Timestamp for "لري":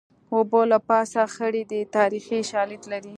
2.91-3.09